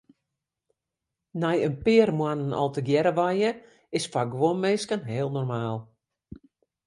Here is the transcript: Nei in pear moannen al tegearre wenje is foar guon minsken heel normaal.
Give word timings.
Nei 1.41 1.57
in 1.67 1.75
pear 1.85 2.09
moannen 2.17 2.57
al 2.61 2.69
tegearre 2.75 3.13
wenje 3.19 3.51
is 3.97 4.05
foar 4.11 4.27
guon 4.35 4.59
minsken 4.63 5.01
heel 5.11 5.29
normaal. 5.37 5.77